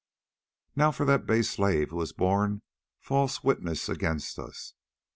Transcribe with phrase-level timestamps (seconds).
[0.75, 2.63] "Now for that base slave who has borne
[3.01, 4.73] false witness against us.